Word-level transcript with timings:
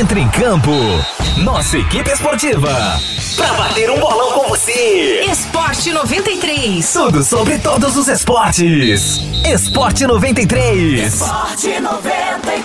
Entre 0.00 0.18
em 0.18 0.30
campo. 0.30 0.70
Nossa 1.44 1.76
equipe 1.76 2.10
esportiva. 2.10 2.70
Pra 3.36 3.52
bater 3.52 3.90
um 3.90 4.00
bolão 4.00 4.32
com 4.32 4.48
você. 4.48 5.26
Esporte 5.30 5.92
93. 5.92 6.90
Tudo 6.90 7.22
sobre 7.22 7.58
todos 7.58 7.98
os 7.98 8.08
esportes. 8.08 9.20
Esporte 9.44 10.06
93. 10.06 11.12
Esporte 11.12 11.78
93. 11.78 12.64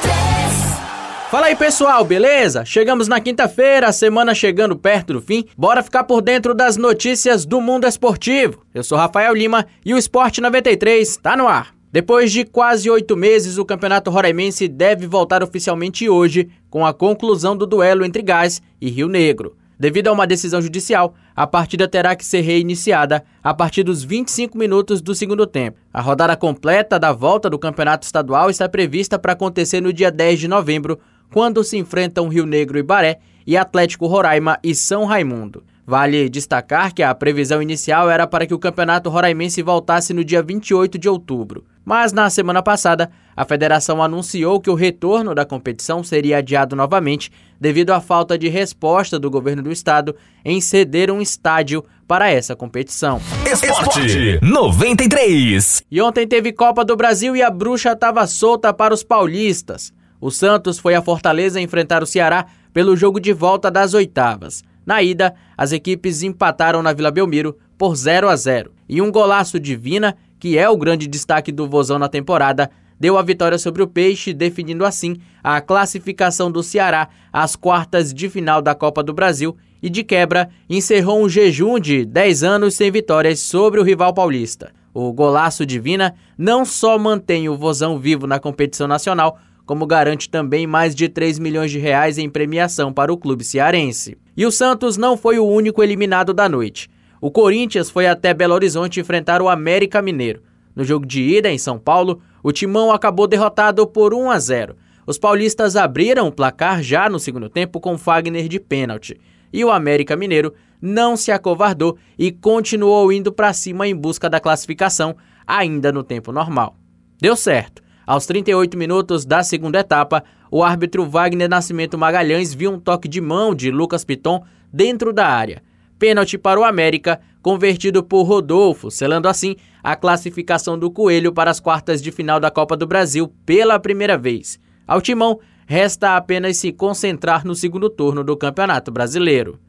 Fala 1.29 1.47
aí 1.47 1.57
pessoal, 1.57 2.05
beleza? 2.05 2.63
Chegamos 2.63 3.09
na 3.09 3.19
quinta-feira, 3.19 3.89
a 3.89 3.91
semana 3.91 4.33
chegando 4.33 4.77
perto 4.77 5.11
do 5.11 5.21
fim. 5.21 5.43
Bora 5.57 5.83
ficar 5.83 6.05
por 6.05 6.21
dentro 6.21 6.55
das 6.55 6.77
notícias 6.77 7.45
do 7.45 7.59
mundo 7.59 7.85
esportivo. 7.85 8.63
Eu 8.73 8.81
sou 8.81 8.97
Rafael 8.97 9.33
Lima 9.33 9.65
e 9.83 9.93
o 9.93 9.97
Esporte 9.97 10.39
93 10.39 11.17
tá 11.17 11.35
no 11.35 11.49
ar. 11.49 11.74
Depois 11.91 12.31
de 12.31 12.43
quase 12.43 12.89
oito 12.89 13.15
meses, 13.15 13.57
o 13.57 13.65
Campeonato 13.65 14.11
Roraimense 14.11 14.67
deve 14.67 15.07
voltar 15.07 15.41
oficialmente 15.41 16.09
hoje 16.09 16.49
com 16.69 16.85
a 16.85 16.93
conclusão 16.93 17.55
do 17.55 17.65
duelo 17.65 18.03
entre 18.03 18.21
Gás 18.21 18.61
e 18.81 18.89
Rio 18.89 19.07
Negro. 19.07 19.55
Devido 19.77 20.07
a 20.07 20.11
uma 20.13 20.25
decisão 20.25 20.61
judicial, 20.61 21.13
a 21.35 21.45
partida 21.45 21.87
terá 21.87 22.15
que 22.15 22.25
ser 22.25 22.41
reiniciada 22.41 23.23
a 23.43 23.53
partir 23.53 23.83
dos 23.83 24.03
25 24.03 24.57
minutos 24.57 25.01
do 25.01 25.13
segundo 25.13 25.45
tempo. 25.45 25.77
A 25.93 26.01
rodada 26.01 26.35
completa 26.37 26.97
da 26.97 27.11
volta 27.11 27.49
do 27.49 27.59
Campeonato 27.59 28.05
Estadual 28.05 28.49
está 28.49 28.69
prevista 28.69 29.19
para 29.19 29.33
acontecer 29.33 29.81
no 29.81 29.91
dia 29.91 30.09
10 30.09 30.39
de 30.39 30.47
novembro, 30.47 30.97
quando 31.31 31.63
se 31.63 31.77
enfrentam 31.77 32.29
Rio 32.29 32.45
Negro 32.45 32.77
e 32.77 32.83
Baré 32.83 33.19
e 33.45 33.57
Atlético 33.57 34.07
Roraima 34.07 34.57
e 34.63 34.73
São 34.73 35.03
Raimundo. 35.03 35.63
Vale 35.85 36.29
destacar 36.29 36.93
que 36.93 37.03
a 37.03 37.13
previsão 37.13 37.61
inicial 37.61 38.09
era 38.09 38.25
para 38.25 38.47
que 38.47 38.53
o 38.53 38.59
Campeonato 38.59 39.09
Roraimense 39.09 39.61
voltasse 39.61 40.13
no 40.13 40.23
dia 40.23 40.41
28 40.41 40.97
de 40.97 41.09
outubro. 41.09 41.65
Mas 41.85 42.11
na 42.11 42.29
semana 42.31 42.63
passada, 42.63 43.11
a 43.37 43.45
federação 43.45 44.01
anunciou 44.01 44.59
que 44.59 44.71
o 44.71 44.73
retorno 44.73 45.35
da 45.35 45.45
competição 45.45 46.03
seria 46.03 46.39
adiado 46.39 46.75
novamente 46.75 47.31
devido 47.61 47.91
à 47.91 48.01
falta 48.01 48.37
de 48.37 48.49
resposta 48.49 49.19
do 49.19 49.29
governo 49.29 49.61
do 49.61 49.71
estado 49.71 50.15
em 50.43 50.59
ceder 50.59 51.11
um 51.11 51.21
estádio 51.21 51.85
para 52.07 52.29
essa 52.29 52.55
competição. 52.55 53.21
Esporte 53.45 54.39
93. 54.41 55.83
E 55.91 56.01
ontem 56.01 56.27
teve 56.27 56.51
Copa 56.51 56.83
do 56.83 56.95
Brasil 56.95 57.35
e 57.35 57.43
a 57.43 57.51
bruxa 57.51 57.91
estava 57.91 58.25
solta 58.25 58.73
para 58.73 58.93
os 58.93 59.03
paulistas. 59.03 59.93
O 60.19 60.31
Santos 60.31 60.79
foi 60.79 60.95
a 60.95 61.01
Fortaleza 61.01 61.61
enfrentar 61.61 62.01
o 62.01 62.07
Ceará 62.07 62.47
pelo 62.73 62.95
jogo 62.95 63.19
de 63.19 63.31
volta 63.31 63.69
das 63.69 63.93
oitavas. 63.93 64.63
Na 64.85 65.01
ida, 65.01 65.35
as 65.57 65.71
equipes 65.71 66.23
empataram 66.23 66.81
na 66.81 66.93
Vila 66.93 67.11
Belmiro 67.11 67.57
por 67.77 67.95
0 67.95 68.29
a 68.29 68.35
0 68.35 68.71
e 68.87 69.01
um 69.01 69.11
golaço 69.11 69.59
de 69.59 69.75
Vina, 69.75 70.15
que 70.39 70.57
é 70.57 70.69
o 70.69 70.77
grande 70.77 71.07
destaque 71.07 71.51
do 71.51 71.67
Vozão 71.67 71.99
na 71.99 72.07
temporada, 72.07 72.69
deu 72.99 73.17
a 73.17 73.21
vitória 73.21 73.57
sobre 73.57 73.83
o 73.83 73.87
Peixe, 73.87 74.33
definindo 74.33 74.85
assim 74.85 75.17
a 75.43 75.59
classificação 75.61 76.51
do 76.51 76.63
Ceará 76.63 77.09
às 77.31 77.55
quartas 77.55 78.13
de 78.13 78.29
final 78.29 78.61
da 78.61 78.73
Copa 78.73 79.03
do 79.03 79.13
Brasil 79.13 79.55
e, 79.81 79.89
de 79.89 80.03
quebra, 80.03 80.49
encerrou 80.69 81.23
um 81.23 81.29
jejum 81.29 81.79
de 81.79 82.05
10 82.05 82.43
anos 82.43 82.75
sem 82.75 82.89
vitórias 82.91 83.39
sobre 83.39 83.79
o 83.79 83.83
rival 83.83 84.13
paulista. 84.13 84.71
O 84.93 85.11
golaço 85.11 85.65
de 85.65 85.77
Vina 85.77 86.15
não 86.37 86.63
só 86.63 86.97
mantém 86.97 87.49
o 87.49 87.57
Vozão 87.57 87.99
vivo 87.99 88.25
na 88.25 88.39
competição 88.39 88.87
nacional, 88.87 89.37
como 89.65 89.85
garante 89.85 90.29
também 90.29 90.65
mais 90.65 90.95
de 90.95 91.09
3 91.09 91.39
milhões 91.39 91.71
de 91.71 91.79
reais 91.79 92.17
em 92.17 92.29
premiação 92.29 92.93
para 92.93 93.11
o 93.11 93.17
clube 93.17 93.43
cearense. 93.43 94.17
E 94.37 94.45
o 94.45 94.51
Santos 94.51 94.95
não 94.95 95.17
foi 95.17 95.37
o 95.39 95.45
único 95.45 95.83
eliminado 95.83 96.33
da 96.33 96.47
noite. 96.47 96.89
O 97.25 97.31
Corinthians 97.31 97.89
foi 97.89 98.05
até 98.05 98.35
Belo 98.35 98.53
Horizonte 98.53 98.99
enfrentar 98.99 99.41
o 99.41 99.49
América 99.49 99.99
Mineiro. 99.99 100.43
No 100.75 100.83
jogo 100.83 101.07
de 101.07 101.23
ida 101.23 101.49
em 101.49 101.57
São 101.57 101.79
Paulo, 101.79 102.21
o 102.43 102.51
Timão 102.51 102.91
acabou 102.91 103.25
derrotado 103.25 103.87
por 103.87 104.13
1 104.13 104.29
a 104.29 104.37
0. 104.37 104.75
Os 105.07 105.17
paulistas 105.17 105.75
abriram 105.75 106.27
o 106.27 106.31
placar 106.31 106.83
já 106.83 107.09
no 107.09 107.17
segundo 107.17 107.49
tempo 107.49 107.79
com 107.79 107.97
Fagner 107.97 108.47
de 108.47 108.59
pênalti. 108.59 109.19
E 109.51 109.65
o 109.65 109.71
América 109.71 110.15
Mineiro 110.15 110.53
não 110.79 111.17
se 111.17 111.31
acovardou 111.31 111.97
e 112.15 112.31
continuou 112.31 113.11
indo 113.11 113.33
para 113.33 113.53
cima 113.53 113.87
em 113.87 113.95
busca 113.95 114.29
da 114.29 114.39
classificação, 114.39 115.15
ainda 115.47 115.91
no 115.91 116.03
tempo 116.03 116.31
normal. 116.31 116.77
Deu 117.19 117.35
certo. 117.35 117.81
Aos 118.05 118.27
38 118.27 118.77
minutos 118.77 119.25
da 119.25 119.41
segunda 119.41 119.79
etapa, 119.79 120.23
o 120.51 120.63
árbitro 120.63 121.09
Wagner 121.09 121.49
Nascimento 121.49 121.97
Magalhães 121.97 122.53
viu 122.53 122.71
um 122.71 122.79
toque 122.79 123.07
de 123.07 123.19
mão 123.19 123.55
de 123.55 123.71
Lucas 123.71 124.05
Piton 124.05 124.43
dentro 124.71 125.11
da 125.11 125.25
área. 125.25 125.63
Pênalti 125.97 126.37
para 126.37 126.59
o 126.59 126.63
América, 126.63 127.19
convertido 127.41 128.03
por 128.03 128.23
Rodolfo, 128.23 128.89
selando 128.91 129.27
assim 129.27 129.55
a 129.83 129.95
classificação 129.95 130.77
do 130.77 130.91
Coelho 130.91 131.31
para 131.31 131.51
as 131.51 131.59
quartas 131.59 132.01
de 132.01 132.11
final 132.11 132.39
da 132.39 132.51
Copa 132.51 132.75
do 132.75 132.87
Brasil 132.87 133.31
pela 133.45 133.79
primeira 133.79 134.17
vez. 134.17 134.59
Ao 134.87 135.01
Timão, 135.01 135.39
resta 135.65 136.15
apenas 136.15 136.57
se 136.57 136.71
concentrar 136.71 137.45
no 137.45 137.55
segundo 137.55 137.89
turno 137.89 138.23
do 138.23 138.35
Campeonato 138.35 138.91
Brasileiro. 138.91 139.59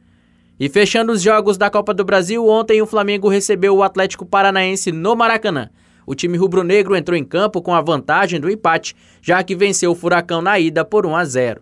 E 0.58 0.68
fechando 0.68 1.12
os 1.12 1.22
jogos 1.22 1.56
da 1.56 1.70
Copa 1.70 1.92
do 1.92 2.04
Brasil, 2.04 2.46
ontem 2.46 2.80
o 2.80 2.86
Flamengo 2.86 3.28
recebeu 3.28 3.76
o 3.76 3.82
Atlético 3.82 4.24
Paranaense 4.24 4.90
no 4.90 5.14
Maracanã 5.14 5.70
o 6.06 6.14
time 6.14 6.38
rubro-negro 6.38 6.94
entrou 6.94 7.18
em 7.18 7.24
campo 7.24 7.60
com 7.60 7.74
a 7.74 7.80
vantagem 7.80 8.40
do 8.40 8.48
empate, 8.48 8.94
já 9.20 9.42
que 9.42 9.56
venceu 9.56 9.90
o 9.90 9.94
Furacão 9.94 10.40
na 10.40 10.58
ida 10.58 10.84
por 10.84 11.04
1 11.04 11.16
a 11.16 11.24
0. 11.24 11.60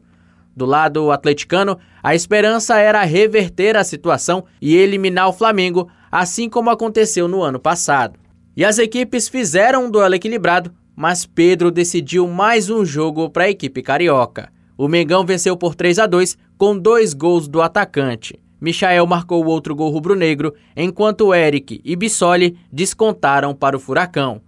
Do 0.56 0.64
lado 0.64 1.10
atleticano, 1.10 1.78
a 2.02 2.14
esperança 2.14 2.78
era 2.78 3.02
reverter 3.02 3.76
a 3.76 3.84
situação 3.84 4.44
e 4.60 4.76
eliminar 4.76 5.28
o 5.28 5.32
Flamengo, 5.32 5.88
assim 6.10 6.48
como 6.48 6.70
aconteceu 6.70 7.26
no 7.26 7.42
ano 7.42 7.58
passado. 7.58 8.18
E 8.56 8.64
as 8.64 8.78
equipes 8.78 9.28
fizeram 9.28 9.86
um 9.86 9.90
duelo 9.90 10.14
equilibrado, 10.14 10.72
mas 10.94 11.26
Pedro 11.26 11.72
decidiu 11.72 12.28
mais 12.28 12.70
um 12.70 12.84
jogo 12.84 13.28
para 13.28 13.44
a 13.44 13.50
equipe 13.50 13.82
carioca. 13.82 14.52
O 14.78 14.86
Mengão 14.86 15.24
venceu 15.24 15.56
por 15.56 15.74
3 15.74 15.98
a 15.98 16.06
2 16.06 16.38
com 16.56 16.78
dois 16.78 17.14
gols 17.14 17.48
do 17.48 17.60
atacante. 17.60 18.38
Michael 18.60 19.06
marcou 19.06 19.44
outro 19.44 19.74
gol 19.74 19.90
rubro-negro, 19.90 20.54
enquanto 20.76 21.34
Eric 21.34 21.80
e 21.84 21.96
Bissoli 21.96 22.56
descontaram 22.72 23.54
para 23.54 23.76
o 23.76 23.80
Furacão. 23.80 24.40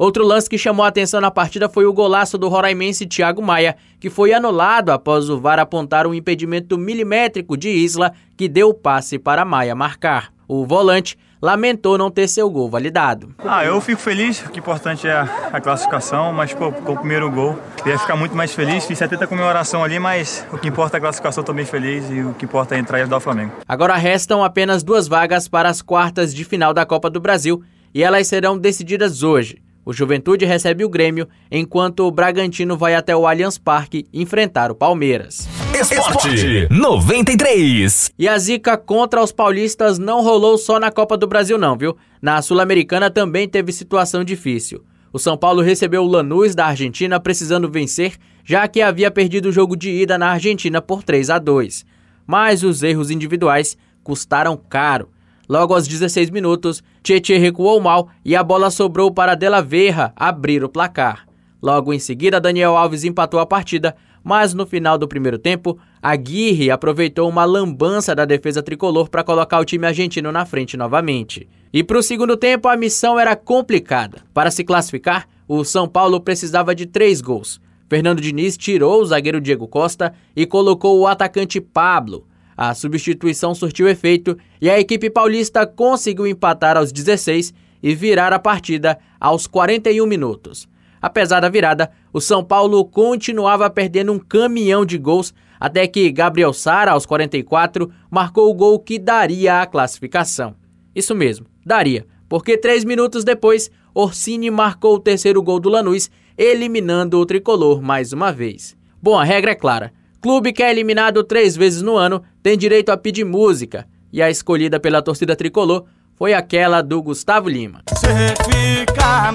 Outro 0.00 0.24
lance 0.24 0.48
que 0.48 0.56
chamou 0.56 0.82
a 0.82 0.88
atenção 0.88 1.20
na 1.20 1.30
partida 1.30 1.68
foi 1.68 1.84
o 1.84 1.92
golaço 1.92 2.38
do 2.38 2.48
roraimense 2.48 3.04
Thiago 3.04 3.42
Maia, 3.42 3.76
que 4.00 4.08
foi 4.08 4.32
anulado 4.32 4.88
após 4.88 5.28
o 5.28 5.38
VAR 5.38 5.58
apontar 5.58 6.06
um 6.06 6.14
impedimento 6.14 6.78
milimétrico 6.78 7.54
de 7.54 7.68
Isla 7.68 8.10
que 8.34 8.48
deu 8.48 8.70
o 8.70 8.74
passe 8.74 9.18
para 9.18 9.44
Maia 9.44 9.74
marcar. 9.74 10.32
O 10.48 10.64
volante 10.64 11.18
lamentou 11.42 11.98
não 11.98 12.10
ter 12.10 12.28
seu 12.28 12.48
gol 12.48 12.70
validado. 12.70 13.34
Ah, 13.44 13.62
eu 13.62 13.78
fico 13.78 14.00
feliz, 14.00 14.42
o 14.42 14.48
que 14.48 14.58
importante 14.58 15.06
é 15.06 15.12
a 15.52 15.60
classificação, 15.60 16.32
mas 16.32 16.54
pô, 16.54 16.72
com 16.72 16.94
o 16.94 16.96
primeiro 16.96 17.30
gol, 17.30 17.58
ia 17.84 17.98
ficar 17.98 18.16
muito 18.16 18.34
mais 18.34 18.54
feliz, 18.54 18.86
fiz 18.86 18.96
70 18.96 19.26
comemoração 19.26 19.84
ali, 19.84 19.98
mas 19.98 20.46
o 20.50 20.56
que 20.56 20.68
importa 20.68 20.96
é 20.96 20.98
a 20.98 21.00
classificação, 21.02 21.42
estou 21.42 21.54
bem 21.54 21.66
feliz 21.66 22.08
e 22.08 22.22
o 22.22 22.32
que 22.32 22.46
importa 22.46 22.74
é 22.74 22.78
entrar 22.78 23.00
e 23.00 23.02
ajudar 23.02 23.18
o 23.18 23.20
Flamengo. 23.20 23.52
Agora 23.68 23.96
restam 23.96 24.42
apenas 24.42 24.82
duas 24.82 25.06
vagas 25.06 25.46
para 25.46 25.68
as 25.68 25.82
quartas 25.82 26.34
de 26.34 26.42
final 26.42 26.72
da 26.72 26.86
Copa 26.86 27.10
do 27.10 27.20
Brasil 27.20 27.62
e 27.92 28.02
elas 28.02 28.26
serão 28.26 28.56
decididas 28.56 29.22
hoje. 29.22 29.60
O 29.90 29.92
Juventude 29.92 30.44
recebe 30.44 30.84
o 30.84 30.88
Grêmio, 30.88 31.26
enquanto 31.50 32.06
o 32.06 32.12
Bragantino 32.12 32.76
vai 32.76 32.94
até 32.94 33.16
o 33.16 33.26
Allianz 33.26 33.58
Parque 33.58 34.06
enfrentar 34.12 34.70
o 34.70 34.74
Palmeiras. 34.76 35.48
Esporte 35.74 36.68
93. 36.70 38.12
E 38.16 38.28
a 38.28 38.38
zica 38.38 38.76
contra 38.76 39.20
os 39.20 39.32
paulistas 39.32 39.98
não 39.98 40.22
rolou 40.22 40.56
só 40.56 40.78
na 40.78 40.92
Copa 40.92 41.16
do 41.16 41.26
Brasil 41.26 41.58
não, 41.58 41.76
viu? 41.76 41.96
Na 42.22 42.40
Sul-Americana 42.40 43.10
também 43.10 43.48
teve 43.48 43.72
situação 43.72 44.22
difícil. 44.22 44.84
O 45.12 45.18
São 45.18 45.36
Paulo 45.36 45.60
recebeu 45.60 46.04
o 46.04 46.08
Lanús 46.08 46.54
da 46.54 46.66
Argentina 46.66 47.18
precisando 47.18 47.68
vencer, 47.68 48.14
já 48.44 48.68
que 48.68 48.80
havia 48.80 49.10
perdido 49.10 49.46
o 49.46 49.52
jogo 49.52 49.74
de 49.74 49.90
ida 49.90 50.16
na 50.16 50.28
Argentina 50.28 50.80
por 50.80 51.02
3 51.02 51.30
a 51.30 51.38
2. 51.40 51.84
Mas 52.24 52.62
os 52.62 52.84
erros 52.84 53.10
individuais 53.10 53.76
custaram 54.04 54.56
caro. 54.56 55.08
Logo 55.50 55.74
aos 55.74 55.88
16 55.88 56.30
minutos, 56.30 56.80
Tietê 57.02 57.36
recuou 57.36 57.80
mal 57.80 58.08
e 58.24 58.36
a 58.36 58.42
bola 58.44 58.70
sobrou 58.70 59.10
para 59.10 59.34
Della 59.34 59.60
Verra 59.60 60.12
abrir 60.14 60.62
o 60.62 60.68
placar. 60.68 61.26
Logo 61.60 61.92
em 61.92 61.98
seguida, 61.98 62.40
Daniel 62.40 62.76
Alves 62.76 63.02
empatou 63.02 63.40
a 63.40 63.44
partida, 63.44 63.96
mas 64.22 64.54
no 64.54 64.64
final 64.64 64.96
do 64.96 65.08
primeiro 65.08 65.40
tempo, 65.40 65.76
Aguirre 66.00 66.70
aproveitou 66.70 67.28
uma 67.28 67.44
lambança 67.44 68.14
da 68.14 68.24
defesa 68.24 68.62
tricolor 68.62 69.10
para 69.10 69.24
colocar 69.24 69.58
o 69.58 69.64
time 69.64 69.88
argentino 69.88 70.30
na 70.30 70.46
frente 70.46 70.76
novamente. 70.76 71.48
E 71.72 71.82
para 71.82 71.98
o 71.98 72.02
segundo 72.02 72.36
tempo, 72.36 72.68
a 72.68 72.76
missão 72.76 73.18
era 73.18 73.34
complicada. 73.34 74.18
Para 74.32 74.52
se 74.52 74.62
classificar, 74.62 75.26
o 75.48 75.64
São 75.64 75.88
Paulo 75.88 76.20
precisava 76.20 76.76
de 76.76 76.86
três 76.86 77.20
gols. 77.20 77.60
Fernando 77.88 78.22
Diniz 78.22 78.56
tirou 78.56 79.02
o 79.02 79.04
zagueiro 79.04 79.40
Diego 79.40 79.66
Costa 79.66 80.14
e 80.36 80.46
colocou 80.46 81.00
o 81.00 81.08
atacante 81.08 81.60
Pablo. 81.60 82.29
A 82.60 82.74
substituição 82.74 83.54
surtiu 83.54 83.88
efeito 83.88 84.36
e 84.60 84.68
a 84.68 84.78
equipe 84.78 85.08
paulista 85.08 85.66
conseguiu 85.66 86.26
empatar 86.26 86.76
aos 86.76 86.92
16 86.92 87.54
e 87.82 87.94
virar 87.94 88.34
a 88.34 88.38
partida 88.38 88.98
aos 89.18 89.46
41 89.46 90.04
minutos. 90.04 90.68
Apesar 91.00 91.40
da 91.40 91.48
virada, 91.48 91.90
o 92.12 92.20
São 92.20 92.44
Paulo 92.44 92.84
continuava 92.84 93.70
perdendo 93.70 94.12
um 94.12 94.18
caminhão 94.18 94.84
de 94.84 94.98
gols 94.98 95.32
até 95.58 95.86
que 95.86 96.12
Gabriel 96.12 96.52
Sara, 96.52 96.90
aos 96.90 97.06
44, 97.06 97.90
marcou 98.10 98.50
o 98.50 98.54
gol 98.54 98.78
que 98.78 98.98
daria 98.98 99.62
a 99.62 99.66
classificação. 99.66 100.54
Isso 100.94 101.14
mesmo, 101.14 101.46
daria, 101.64 102.06
porque 102.28 102.58
três 102.58 102.84
minutos 102.84 103.24
depois, 103.24 103.70
Orsini 103.94 104.50
marcou 104.50 104.96
o 104.96 105.00
terceiro 105.00 105.42
gol 105.42 105.60
do 105.60 105.70
Lanús, 105.70 106.10
eliminando 106.36 107.18
o 107.18 107.24
tricolor 107.24 107.80
mais 107.80 108.12
uma 108.12 108.30
vez. 108.30 108.76
Bom, 109.02 109.18
a 109.18 109.24
regra 109.24 109.52
é 109.52 109.54
clara: 109.54 109.94
Clube 110.20 110.52
que 110.52 110.62
é 110.62 110.70
eliminado 110.70 111.24
três 111.24 111.56
vezes 111.56 111.80
no 111.80 111.96
ano 111.96 112.22
tem 112.42 112.56
direito 112.56 112.90
a 112.90 112.96
pedir 112.96 113.24
música, 113.24 113.86
e 114.12 114.20
a 114.20 114.30
escolhida 114.30 114.78
pela 114.78 115.00
torcida 115.00 115.34
tricolor 115.34 115.86
foi 116.14 116.34
aquela 116.34 116.82
do 116.82 117.02
Gustavo 117.02 117.48
Lima. 117.48 117.82
Cê 117.96 118.34
fica 118.44 119.32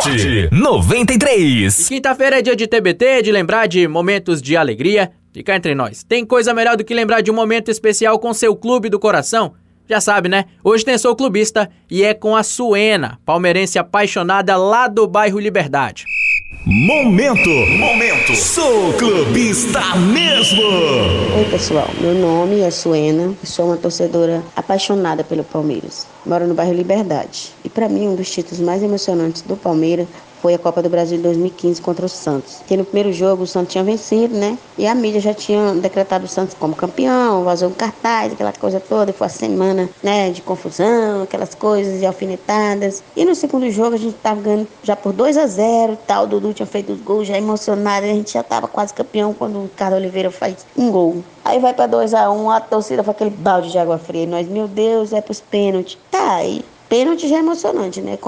Esporte 0.00 0.48
93. 0.52 1.88
Quinta-feira 1.88 2.38
é 2.38 2.42
dia 2.42 2.56
de 2.56 2.66
TBT, 2.66 3.22
de 3.22 3.32
lembrar 3.32 3.66
de 3.66 3.86
momentos 3.86 4.42
de 4.42 4.56
alegria. 4.56 5.10
Fica 5.32 5.54
entre 5.54 5.74
nós. 5.74 6.02
Tem 6.02 6.26
coisa 6.26 6.52
melhor 6.52 6.76
do 6.76 6.84
que 6.84 6.92
lembrar 6.92 7.20
de 7.20 7.30
um 7.30 7.34
momento 7.34 7.70
especial 7.70 8.18
com 8.18 8.34
seu 8.34 8.56
clube 8.56 8.88
do 8.88 8.98
coração? 8.98 9.54
Já 9.88 10.00
sabe, 10.00 10.28
né? 10.28 10.44
Hoje 10.62 10.84
tem 10.84 10.96
Sou 10.98 11.16
Clubista 11.16 11.68
e 11.90 12.02
é 12.02 12.14
com 12.14 12.36
a 12.36 12.42
Suena, 12.42 13.18
palmeirense 13.24 13.78
apaixonada 13.78 14.56
lá 14.56 14.86
do 14.86 15.06
bairro 15.06 15.38
Liberdade. 15.38 16.04
Momento, 16.66 17.48
momento, 17.78 18.36
sou 18.36 18.92
clubista 18.92 19.80
mesmo. 19.96 20.62
Oi 21.38 21.44
pessoal, 21.50 21.88
meu 22.00 22.14
nome 22.14 22.60
é 22.60 22.70
Suena, 22.70 23.34
sou 23.42 23.66
uma 23.66 23.76
torcedora 23.76 24.42
apaixonada 24.54 25.24
pelo 25.24 25.42
Palmeiras. 25.42 26.06
Moro 26.26 26.46
no 26.46 26.54
bairro 26.54 26.74
Liberdade. 26.74 27.52
E 27.64 27.68
para 27.68 27.88
mim 27.88 28.08
um 28.08 28.14
dos 28.14 28.30
títulos 28.30 28.60
mais 28.60 28.82
emocionantes 28.82 29.42
do 29.42 29.56
Palmeiras 29.56 30.06
foi 30.40 30.54
a 30.54 30.58
Copa 30.58 30.82
do 30.82 30.88
Brasil 30.88 31.16
de 31.16 31.22
2015 31.22 31.82
contra 31.82 32.06
o 32.06 32.08
Santos. 32.08 32.62
Que 32.66 32.76
no 32.76 32.84
primeiro 32.84 33.12
jogo 33.12 33.42
o 33.42 33.46
Santos 33.46 33.72
tinha 33.72 33.84
vencido, 33.84 34.34
né? 34.34 34.58
E 34.76 34.86
a 34.86 34.94
mídia 34.94 35.20
já 35.20 35.34
tinha 35.34 35.74
decretado 35.74 36.24
o 36.24 36.28
Santos 36.28 36.54
como 36.58 36.74
campeão, 36.74 37.44
vazou 37.44 37.68
um 37.68 37.72
cartaz, 37.72 38.32
aquela 38.32 38.52
coisa 38.52 38.80
toda. 38.80 39.12
Foi 39.12 39.26
a 39.26 39.30
semana, 39.30 39.88
né, 40.02 40.30
de 40.30 40.42
confusão, 40.42 41.22
aquelas 41.22 41.54
coisas 41.54 42.00
e 42.00 42.06
alfinetadas. 42.06 43.02
E 43.16 43.24
no 43.24 43.34
segundo 43.34 43.70
jogo 43.70 43.94
a 43.94 43.98
gente 43.98 44.14
tava 44.14 44.40
ganhando 44.40 44.68
já 44.82 44.96
por 44.96 45.12
2 45.12 45.36
a 45.36 45.46
0 45.46 45.98
tal. 46.06 46.24
O 46.24 46.26
Dudu 46.26 46.52
tinha 46.52 46.66
feito 46.66 46.92
os 46.92 47.00
gols 47.00 47.26
já 47.26 47.36
emocionado. 47.36 48.06
A 48.06 48.08
gente 48.08 48.32
já 48.32 48.42
tava 48.42 48.66
quase 48.66 48.94
campeão 48.94 49.34
quando 49.34 49.58
o 49.58 49.62
Ricardo 49.64 49.94
Oliveira 49.94 50.30
faz 50.30 50.66
um 50.76 50.90
gol. 50.90 51.22
Aí 51.44 51.58
vai 51.58 51.74
para 51.74 51.86
2 51.86 52.14
a 52.14 52.30
1 52.30 52.42
um, 52.44 52.50
a 52.50 52.60
torcida 52.60 53.02
foi 53.02 53.12
aquele 53.12 53.30
balde 53.30 53.70
de 53.70 53.78
água 53.78 53.98
fria. 53.98 54.22
E 54.22 54.26
nós, 54.26 54.48
meu 54.48 54.68
Deus, 54.68 55.12
é 55.12 55.20
pros 55.20 55.40
pênaltis. 55.40 55.98
Tá, 56.10 56.34
aí 56.34 56.64
Pênalti 56.90 57.28
já 57.28 57.36
é 57.36 57.38
emocionante, 57.38 58.00
né? 58.00 58.18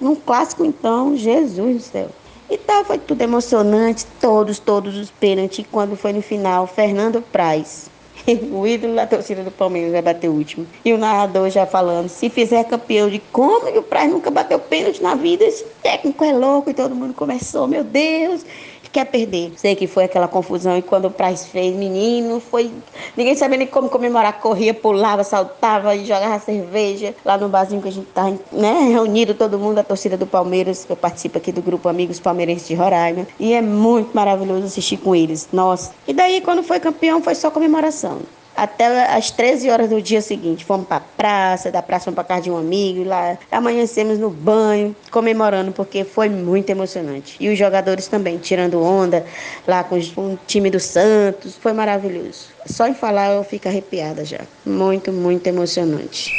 Num 0.00 0.16
clássico, 0.16 0.64
então, 0.64 1.14
Jesus 1.14 1.76
do 1.76 1.82
céu. 1.82 2.08
E 2.48 2.56
tal, 2.56 2.82
foi 2.82 2.96
tudo 2.96 3.20
emocionante, 3.20 4.06
todos, 4.18 4.58
todos 4.58 4.96
os 4.96 5.10
pênaltis. 5.10 5.66
Quando 5.70 5.96
foi 5.96 6.14
no 6.14 6.22
final, 6.22 6.66
Fernando 6.66 7.20
Praz, 7.20 7.90
o 8.50 8.66
ídolo 8.66 8.94
da 8.94 9.06
torcida 9.06 9.42
do 9.42 9.50
Palmeiras, 9.50 9.92
vai 9.92 10.00
bater 10.00 10.30
o 10.30 10.32
último. 10.32 10.66
E 10.82 10.94
o 10.94 10.98
narrador 10.98 11.50
já 11.50 11.66
falando, 11.66 12.08
se 12.08 12.30
fizer 12.30 12.64
campeão 12.64 13.10
de 13.10 13.18
como 13.30 13.70
que 13.70 13.78
o 13.78 13.82
Praz 13.82 14.10
nunca 14.10 14.30
bateu 14.30 14.58
pênalti 14.60 15.02
na 15.02 15.14
vida, 15.14 15.44
esse 15.44 15.64
técnico 15.82 16.24
é 16.24 16.32
louco. 16.32 16.70
E 16.70 16.74
todo 16.74 16.94
mundo 16.94 17.12
começou, 17.12 17.68
meu 17.68 17.84
Deus 17.84 18.46
quer 18.90 19.04
perder. 19.06 19.52
Sei 19.56 19.74
que 19.74 19.86
foi 19.86 20.04
aquela 20.04 20.28
confusão 20.28 20.76
e 20.76 20.82
quando 20.82 21.06
o 21.06 21.10
Praz 21.10 21.46
fez, 21.46 21.74
menino, 21.74 22.40
foi. 22.40 22.70
Ninguém 23.16 23.34
sabia 23.34 23.58
nem 23.58 23.66
como 23.66 23.88
comemorar, 23.88 24.40
corria, 24.40 24.74
pulava, 24.74 25.24
saltava 25.24 25.94
e 25.94 26.04
jogava 26.04 26.38
cerveja 26.38 27.14
lá 27.24 27.36
no 27.36 27.48
barzinho 27.48 27.82
que 27.82 27.88
a 27.88 27.92
gente 27.92 28.08
tá, 28.08 28.32
né, 28.52 28.88
reunido 28.90 29.34
todo 29.34 29.58
mundo, 29.58 29.78
a 29.78 29.84
torcida 29.84 30.16
do 30.16 30.26
Palmeiras. 30.26 30.86
Eu 30.88 30.96
participo 30.96 31.38
aqui 31.38 31.52
do 31.52 31.62
grupo 31.62 31.88
Amigos 31.88 32.20
Palmeirenses 32.20 32.68
de 32.68 32.74
Roraima 32.74 33.26
e 33.38 33.52
é 33.52 33.62
muito 33.62 34.14
maravilhoso 34.14 34.66
assistir 34.66 34.96
com 34.96 35.14
eles. 35.14 35.48
Nossa. 35.52 35.92
E 36.06 36.12
daí, 36.12 36.40
quando 36.40 36.62
foi 36.62 36.80
campeão, 36.80 37.22
foi 37.22 37.34
só 37.34 37.50
comemoração 37.50 38.20
até 38.56 39.06
as 39.14 39.30
13 39.30 39.70
horas 39.70 39.90
do 39.90 40.00
dia 40.00 40.20
seguinte. 40.20 40.64
Fomos 40.64 40.86
para 40.86 40.96
a 40.96 41.00
praça, 41.00 41.70
da 41.70 41.82
praça 41.82 42.04
fomos 42.06 42.16
para 42.16 42.24
casa 42.24 42.42
de 42.42 42.50
um 42.50 42.56
amigo, 42.56 43.04
lá 43.04 43.38
amanhecemos 43.50 44.18
no 44.18 44.30
banho, 44.30 44.94
comemorando, 45.10 45.72
porque 45.72 46.04
foi 46.04 46.28
muito 46.28 46.70
emocionante. 46.70 47.36
E 47.38 47.48
os 47.48 47.58
jogadores 47.58 48.06
também, 48.06 48.38
tirando 48.38 48.82
onda 48.82 49.24
lá 49.66 49.84
com 49.84 49.96
o 49.98 50.38
time 50.46 50.70
do 50.70 50.80
Santos, 50.80 51.56
foi 51.56 51.72
maravilhoso. 51.72 52.46
Só 52.66 52.86
em 52.86 52.94
falar 52.94 53.34
eu 53.34 53.44
fico 53.44 53.68
arrepiada 53.68 54.24
já. 54.24 54.40
Muito, 54.64 55.12
muito 55.12 55.46
emocionante. 55.46 56.30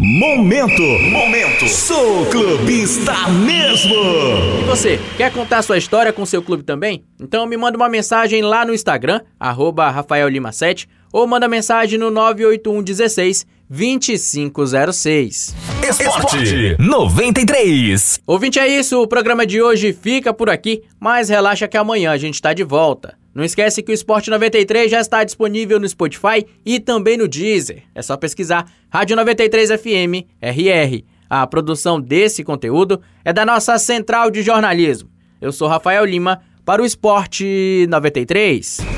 Momento, 0.00 0.80
momento, 1.10 1.66
sou 1.66 2.24
clubista 2.26 3.12
mesmo. 3.30 3.96
E 4.60 4.64
você, 4.64 4.96
quer 5.16 5.32
contar 5.32 5.60
sua 5.62 5.76
história 5.76 6.12
com 6.12 6.24
seu 6.24 6.40
clube 6.40 6.62
também? 6.62 7.04
Então 7.20 7.44
me 7.46 7.56
manda 7.56 7.76
uma 7.76 7.88
mensagem 7.88 8.40
lá 8.40 8.64
no 8.64 8.72
Instagram, 8.72 9.22
arroba 9.40 9.90
Rafael 9.90 10.28
Lima 10.28 10.52
7, 10.52 10.88
ou 11.12 11.26
manda 11.26 11.48
mensagem 11.48 11.98
no 11.98 12.10
981 12.10 12.82
16 12.82 13.46
2506. 13.70 15.54
Esporte 15.88 16.76
93. 16.78 18.20
Ouvinte, 18.26 18.58
é 18.58 18.66
isso. 18.66 19.02
O 19.02 19.06
programa 19.06 19.46
de 19.46 19.60
hoje 19.60 19.92
fica 19.92 20.32
por 20.32 20.48
aqui, 20.48 20.82
mas 20.98 21.28
relaxa 21.28 21.68
que 21.68 21.76
amanhã 21.76 22.10
a 22.12 22.16
gente 22.16 22.34
está 22.34 22.52
de 22.52 22.64
volta. 22.64 23.16
Não 23.34 23.44
esquece 23.44 23.82
que 23.82 23.92
o 23.92 23.94
Esporte 23.94 24.30
93 24.30 24.90
já 24.90 25.00
está 25.00 25.22
disponível 25.22 25.78
no 25.78 25.88
Spotify 25.88 26.44
e 26.64 26.80
também 26.80 27.16
no 27.16 27.28
Deezer. 27.28 27.82
É 27.94 28.02
só 28.02 28.16
pesquisar 28.16 28.66
Rádio 28.90 29.16
93 29.16 29.70
FM 29.70 30.26
RR. 30.40 31.04
A 31.30 31.46
produção 31.46 32.00
desse 32.00 32.42
conteúdo 32.42 33.00
é 33.24 33.32
da 33.32 33.44
nossa 33.44 33.78
central 33.78 34.30
de 34.30 34.42
jornalismo. 34.42 35.10
Eu 35.40 35.52
sou 35.52 35.68
Rafael 35.68 36.04
Lima 36.04 36.40
para 36.64 36.82
o 36.82 36.86
Esporte 36.86 37.86
93. 37.88 38.97